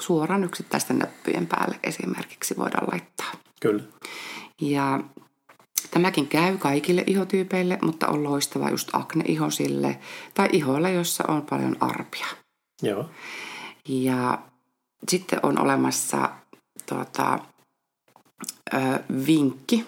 [0.00, 3.32] suoraan yksittäisten näppyjen päälle esimerkiksi voidaan laittaa.
[3.60, 3.82] Kyllä.
[4.60, 5.00] Ja
[5.90, 9.98] tämäkin käy kaikille ihotyypeille, mutta on loistava just akneihosille
[10.34, 12.26] tai ihoille, jossa on paljon arpia.
[12.82, 13.10] Joo.
[13.88, 14.38] Ja
[15.08, 16.30] sitten on olemassa
[16.88, 17.38] tuota,
[18.74, 18.78] ö,
[19.26, 19.86] vinkki,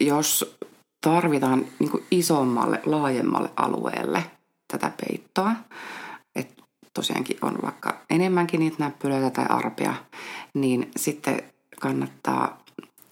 [0.00, 0.58] jos
[1.00, 4.24] tarvitaan niin kuin isommalle, laajemmalle alueelle
[4.68, 5.52] tätä peittoa.
[6.34, 6.62] Et
[6.94, 9.94] tosiaankin on vaikka enemmänkin niitä näppylöitä tai arpia,
[10.54, 11.42] niin sitten
[11.80, 12.64] kannattaa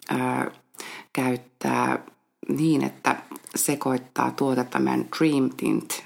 [0.08, 0.50] ää,
[1.12, 1.98] käyttää
[2.48, 3.16] niin, että
[3.54, 6.04] sekoittaa tuotetta meidän Dream Tint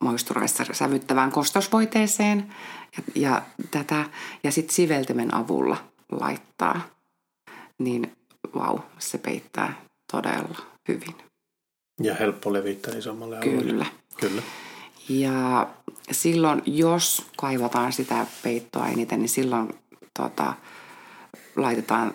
[0.00, 2.54] moisturizer sävyttävään kostosvoiteeseen
[2.96, 4.04] ja, ja tätä
[4.44, 5.76] ja sitten siveltimen avulla
[6.12, 6.80] laittaa,
[7.78, 8.16] niin
[8.54, 9.74] vau, wow, se peittää
[10.12, 11.14] todella hyvin.
[12.02, 13.60] Ja helppo levittää isommalle Kyllä.
[13.60, 13.86] alueelle.
[14.20, 14.42] Kyllä.
[15.08, 15.68] Ja
[16.10, 19.74] silloin, jos kaivataan sitä peittoa eniten, niin silloin
[20.18, 20.54] tota,
[21.56, 22.14] laitetaan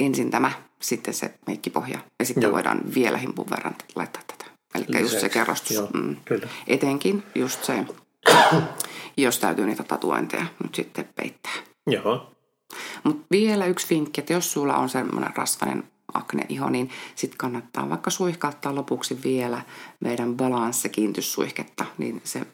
[0.00, 1.98] ensin tämä, sitten se meikkipohja.
[2.18, 2.52] Ja sitten Joo.
[2.52, 4.44] voidaan vielä himpun verran laittaa tätä.
[4.74, 5.76] Eli just se kerrostus.
[5.76, 6.16] Joo, mm.
[6.24, 6.48] kyllä.
[6.66, 7.84] Etenkin just se
[9.16, 11.52] jos täytyy niitä tatuointeja nyt sitten peittää.
[11.86, 12.32] Joo.
[13.04, 18.10] Mutta vielä yksi vinkki, että jos sulla on semmoinen rasvainen akneiho, niin sitten kannattaa vaikka
[18.10, 19.62] suihkauttaa lopuksi vielä
[20.00, 22.46] meidän balanssikiintyssuihketta, niin se,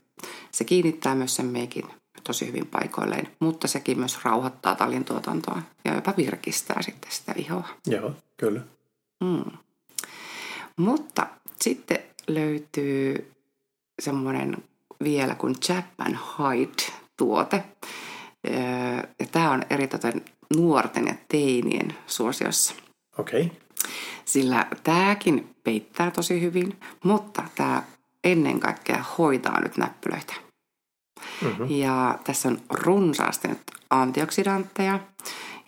[0.52, 1.84] se kiinnittää myös sen meikin
[2.24, 7.68] tosi hyvin paikoilleen, mutta sekin myös rauhoittaa talintuotantoa ja jopa virkistää sitten sitä ihoa.
[7.86, 8.60] Joo, kyllä.
[9.24, 9.58] Mm.
[10.76, 11.26] Mutta
[11.60, 13.32] sitten löytyy
[14.02, 14.56] semmoinen
[15.04, 17.64] vielä kuin Japan Hide-tuote.
[19.18, 20.24] Ja tämä on eritoten
[20.56, 22.74] nuorten ja teinien suosiossa.
[23.18, 23.42] Okei.
[23.42, 23.56] Okay.
[24.24, 27.82] Sillä tämäkin peittää tosi hyvin, mutta tämä
[28.24, 30.34] ennen kaikkea hoitaa nyt näppylöitä.
[31.42, 31.66] Mm-hmm.
[31.70, 34.98] Ja tässä on runsaasti nyt antioksidantteja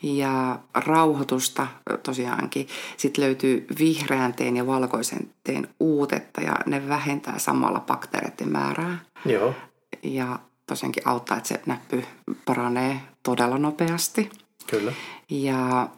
[0.03, 1.67] ja rauhoitusta
[2.03, 2.69] tosiaankin.
[2.97, 8.99] Sitten löytyy vihreän teen ja valkoisen teen uutetta ja ne vähentää samalla bakteereiden määrää.
[9.25, 9.55] Joo.
[10.03, 12.05] Ja tosiaankin auttaa, että se näppy
[12.45, 14.31] paranee todella nopeasti.
[14.67, 14.93] Kyllä.
[15.31, 15.88] Ja,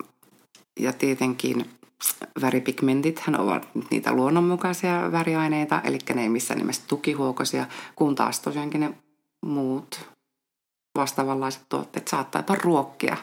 [0.80, 1.70] ja tietenkin
[2.40, 7.66] väripigmentithän ovat niitä luonnonmukaisia väriaineita, eli ne ei missään nimessä tukihuokoisia,
[7.96, 8.94] kun taas tosiaankin ne
[9.42, 10.00] muut
[10.96, 13.16] vastaavanlaiset tuotteet saattaa jopa ruokkia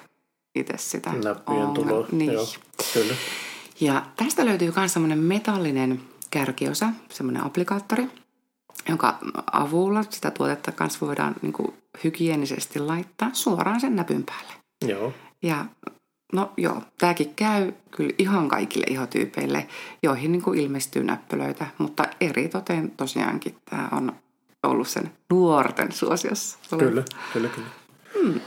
[0.56, 2.08] itse sitä Näppien tuloa.
[2.12, 2.34] Niin.
[2.34, 2.48] Joo,
[2.94, 3.14] kyllä.
[3.80, 8.08] Ja tästä löytyy myös semmoinen metallinen kärkiosa, semmoinen applikaattori,
[8.90, 9.18] jonka
[9.52, 11.74] avulla sitä tuotetta kanssa voidaan niin kuin
[12.04, 14.54] hygienisesti laittaa suoraan sen näpyn päälle.
[14.88, 15.14] Joo.
[15.42, 15.66] Ja
[16.34, 19.68] no joo, tämäkin käy kyllä ihan kaikille ihotyypeille,
[20.04, 24.16] joihin niin kuin ilmestyy näppylöitä, mutta eri toteen tosiaankin tämä on
[24.64, 26.58] ollut sen nuorten suosiossa.
[26.70, 27.70] Kyllä, kyllä, kyllä.
[28.22, 28.42] Hmm.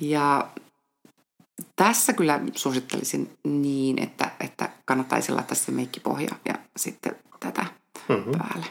[0.00, 0.48] Ja
[1.76, 7.66] tässä kyllä suosittelisin niin, että, että kannattaisi laittaa se meikkipohja ja sitten tätä
[8.08, 8.32] mm-hmm.
[8.38, 8.66] päälle,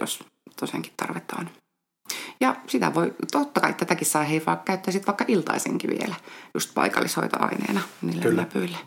[0.00, 0.24] jos
[0.60, 1.50] tosiaankin tarvetta on.
[2.40, 6.14] Ja sitä voi, totta kai tätäkin saa hei vaikka käyttää sitten vaikka iltaisinkin vielä,
[6.54, 8.42] just paikallishoitoaineena niille Kyllä.
[8.42, 8.78] näpyille.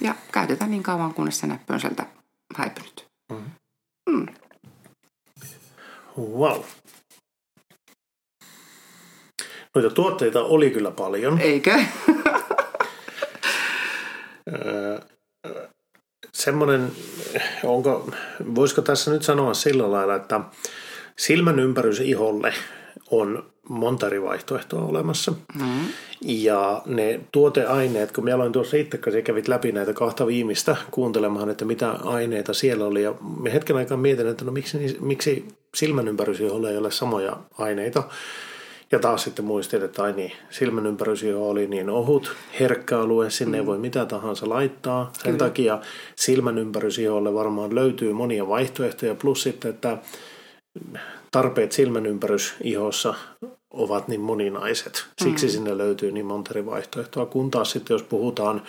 [0.00, 2.06] Ja käytetään niin kauan, kunnes se näppy on sieltä
[2.56, 3.06] häipynyt.
[3.32, 3.44] Mm.
[4.10, 4.26] Mm.
[6.18, 6.62] Wow.
[9.74, 11.40] Noita tuotteita oli kyllä paljon.
[11.40, 11.78] Eikö?
[16.34, 16.92] Semmoinen,
[17.64, 18.10] onko,
[18.54, 20.40] voisiko tässä nyt sanoa sillä lailla, että
[21.18, 22.54] silmän ympärys iholle
[23.10, 25.32] on monta eri vaihtoehtoa olemassa.
[25.54, 25.86] Mm.
[26.22, 31.50] Ja ne tuoteaineet, kun me aloin tuossa itse kanssa kävit läpi näitä kahta viimeistä kuuntelemaan,
[31.50, 33.02] että mitä aineita siellä oli.
[33.02, 37.36] Ja me hetken aikaa mietin, että no miksi, miksi silmän ympärys iholle ei ole samoja
[37.58, 38.02] aineita.
[38.92, 43.56] Ja taas sitten muistin, että ai niin, silmän ympärys oli niin ohut, herkkä alue, sinne
[43.56, 43.60] mm.
[43.60, 45.10] ei voi mitä tahansa laittaa.
[45.12, 45.38] Sen Kyllä.
[45.38, 45.80] takia
[46.16, 47.00] silmän ympärys
[47.34, 49.98] varmaan löytyy monia vaihtoehtoja, plus sitten, että
[51.36, 53.14] tarpeet silmän ympärys ihossa
[53.70, 55.06] ovat niin moninaiset.
[55.22, 55.50] Siksi mm.
[55.50, 58.62] sinne löytyy niin monta eri vaihtoehtoa, kun taas sitten jos puhutaan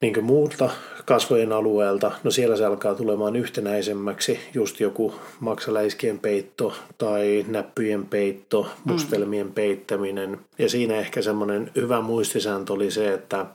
[0.00, 0.70] niin muulta
[1.04, 8.62] kasvojen alueelta, no siellä se alkaa tulemaan yhtenäisemmäksi, just joku maksaläiskien peitto tai näppyjen peitto,
[8.62, 8.92] mm.
[8.92, 9.52] mustelmien mm.
[9.52, 10.40] peittäminen.
[10.58, 13.46] Ja siinä ehkä semmoinen hyvä muistisääntö oli se, että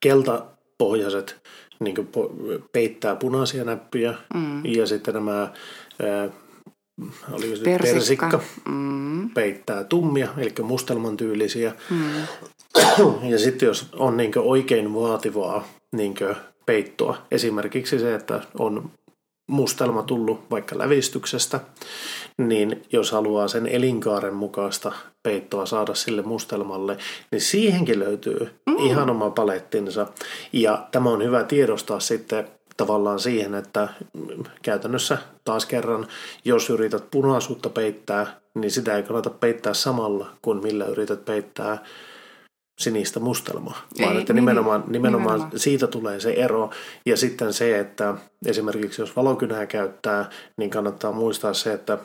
[0.00, 1.36] keltapohjaiset
[1.80, 2.08] niin
[2.72, 4.64] peittää punaisia näppyjä mm.
[4.64, 5.52] ja sitten nämä
[7.02, 9.30] ää, oli se persikka, persikka mm.
[9.30, 11.74] peittää tummia, eli mustelman tyylisiä.
[11.90, 12.22] Mm.
[13.22, 16.14] Ja sitten jos on niin oikein vaativaa niin
[16.66, 18.90] peittoa, esimerkiksi se, että on
[19.50, 21.60] mustelma tullut vaikka lävistyksestä,
[22.38, 26.96] niin jos haluaa sen elinkaaren mukaista peittoa saada sille mustelmalle,
[27.32, 28.76] niin siihenkin löytyy mm.
[28.78, 30.06] ihan oma palettinsa.
[30.52, 32.48] Ja tämä on hyvä tiedostaa sitten
[32.80, 33.88] tavallaan siihen, että
[34.62, 36.06] käytännössä taas kerran,
[36.44, 41.84] jos yrität punaisuutta peittää, niin sitä ei kannata peittää samalla kuin millä yrität peittää
[42.78, 46.70] sinistä mustelmaa, ei, vaan että niin, nimenomaan, nimenomaan, nimenomaan siitä tulee se ero.
[47.06, 48.14] Ja sitten se, että
[48.46, 51.98] esimerkiksi jos valokynää käyttää, niin kannattaa muistaa se, että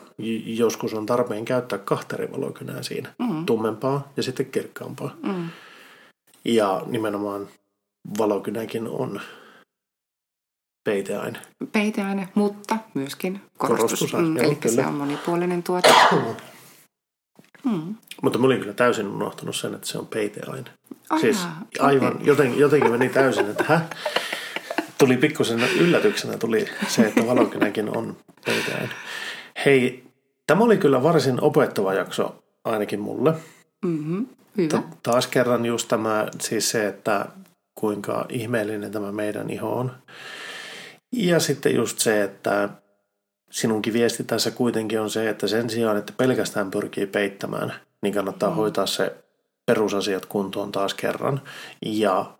[0.46, 3.46] joskus on tarpeen käyttää kahta eri valokynää siinä, mm.
[3.46, 5.16] tummempaa ja sitten kirkkaampaa.
[5.22, 5.48] Mm.
[6.44, 7.48] Ja nimenomaan
[8.18, 9.20] valokynäkin on
[10.86, 11.38] peiteaine.
[11.72, 14.00] Peiteaine, mutta myöskin korostus.
[14.00, 14.82] korostus mm, eli kyllä.
[14.82, 15.94] se on monipuolinen tuote.
[17.64, 17.94] Hmm.
[18.22, 20.70] Mutta mä olin kyllä täysin unohtanut sen, että se on peiteaine.
[21.10, 21.38] Oh, siis
[21.78, 22.26] aivan, okay.
[22.26, 23.80] joten, jotenkin meni täysin, että hä?
[24.98, 28.90] Tuli pikkusen yllätyksenä tuli se, että valokynäkin on peiteaine.
[29.64, 30.04] Hei,
[30.46, 33.34] tämä oli kyllä varsin opettava jakso ainakin mulle.
[33.84, 34.26] Mm-hmm.
[34.56, 34.68] Hyvä.
[34.68, 37.26] Ta- taas kerran just tämä, siis se, että
[37.74, 39.92] kuinka ihmeellinen tämä meidän iho on.
[41.12, 42.68] Ja sitten just se, että
[43.50, 48.50] sinunkin viesti tässä kuitenkin on se, että sen sijaan, että pelkästään pyrkii peittämään, niin kannattaa
[48.50, 48.56] mm.
[48.56, 49.14] hoitaa se
[49.66, 51.40] perusasiat kuntoon taas kerran.
[51.82, 52.36] Ja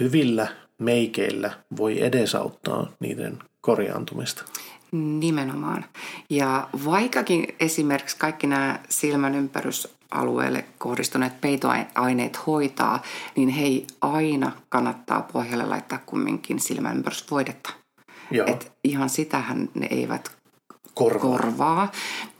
[0.00, 0.46] hyvillä
[0.78, 4.44] meikeillä voi edesauttaa niiden korjaantumista.
[4.92, 5.84] Nimenomaan.
[6.30, 13.02] Ja vaikkakin esimerkiksi kaikki nämä silmän ympärysalueelle kohdistuneet peitoaineet hoitaa,
[13.36, 17.85] niin hei aina kannattaa pohjalle laittaa kumminkin silmän ympärysvoidetta.
[18.46, 20.36] Et ihan sitähän ne eivät
[20.94, 21.20] korvaa.
[21.20, 21.92] korvaa.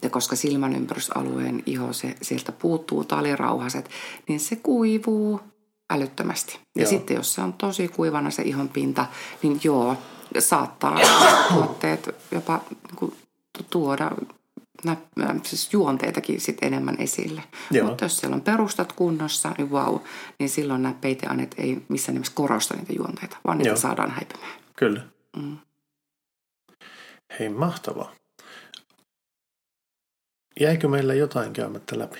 [0.02, 3.90] Ja koska silmän ympärysalueen iho, se, sieltä puuttuu talirauhaset,
[4.28, 5.40] niin se kuivuu
[5.90, 6.60] älyttömästi.
[6.74, 6.90] Ja joo.
[6.90, 9.06] sitten jos se on tosi kuivana se ihon pinta,
[9.42, 9.96] niin joo,
[10.38, 11.00] saattaa
[11.54, 13.14] tuotteet jopa niin kuin,
[13.70, 14.10] tuoda
[14.84, 14.96] nä,
[15.42, 17.42] siis juonteitakin sit enemmän esille.
[17.82, 19.96] Mutta jos siellä on perustat kunnossa, niin wow,
[20.38, 23.76] niin silloin nämä peiteaineet ei missään nimessä korosta niitä juonteita, vaan niitä Joo.
[23.76, 24.52] saadaan häipymään.
[24.76, 25.00] Kyllä.
[25.36, 25.56] Mm.
[27.38, 28.12] Hei, mahtavaa.
[30.60, 32.18] Jäikö meillä jotain käymättä läpi?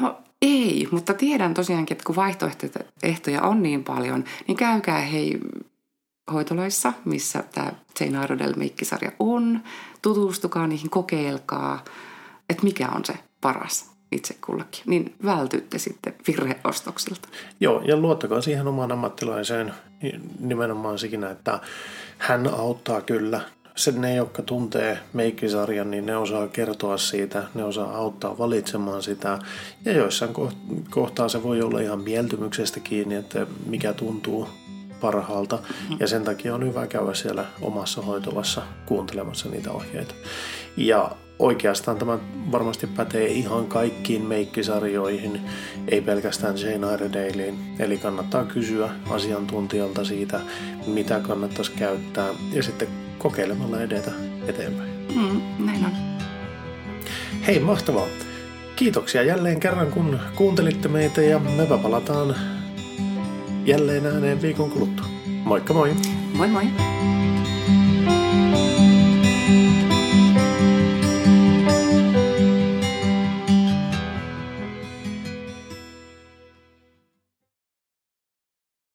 [0.00, 5.40] No ei, mutta tiedän tosiaankin, että kun vaihtoehtoja on niin paljon, niin käykää hei
[6.32, 9.62] hoitoloissa, missä tämä Jane Iredale meikkisarja on.
[10.02, 11.84] Tutustukaa niihin, kokeilkaa,
[12.50, 14.82] että mikä on se paras itse kullakin.
[14.86, 17.28] Niin vältytte sitten virheostoksilta.
[17.60, 19.74] Joo, ja luottakaa siihen omaan ammattilaiseen
[20.40, 21.60] nimenomaan siinä, että
[22.18, 23.40] hän auttaa kyllä
[23.76, 29.38] se ne, jotka tuntee meikkisarjan, niin ne osaa kertoa siitä, ne osaa auttaa valitsemaan sitä.
[29.84, 30.34] Ja joissain
[30.90, 34.48] kohtaa se voi olla ihan mieltymyksestä kiinni, että mikä tuntuu
[35.00, 35.56] parhaalta.
[35.56, 35.96] Mm-hmm.
[36.00, 40.14] Ja sen takia on hyvä käydä siellä omassa hoitolassa kuuntelemassa niitä ohjeita.
[40.76, 42.18] Ja oikeastaan tämä
[42.52, 45.40] varmasti pätee ihan kaikkiin meikkisarjoihin,
[45.88, 47.58] ei pelkästään Jane Iredaleen.
[47.78, 50.40] Eli kannattaa kysyä asiantuntijalta siitä,
[50.86, 54.10] mitä kannattaisi käyttää ja sitten kokeilemalla edetä
[54.48, 54.90] eteenpäin.
[55.14, 55.92] Mm, näin on.
[57.46, 58.06] Hei, mahtavaa.
[58.76, 62.36] Kiitoksia jälleen kerran, kun kuuntelitte meitä ja me palataan
[63.64, 65.06] jälleen ääneen viikon kuluttua.
[65.44, 65.94] Moikka moi!
[66.34, 66.64] Moi moi!